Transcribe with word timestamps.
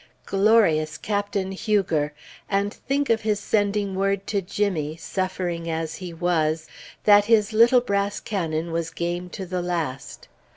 Glorious 0.25 0.97
Captain 0.97 1.51
Huger! 1.51 2.11
And 2.49 2.73
think 2.73 3.11
of 3.11 3.21
his 3.21 3.39
sending 3.39 3.93
word 3.93 4.25
to 4.25 4.41
Jimmy, 4.41 4.95
suffering 4.95 5.69
as 5.69 5.97
he 5.97 6.11
was, 6.11 6.65
that 7.03 7.25
"his 7.25 7.53
little 7.53 7.81
brass 7.81 8.19
cannon 8.19 8.71
was 8.71 8.89
game 8.89 9.29
to 9.29 9.45
the 9.45 9.61
last." 9.61 10.27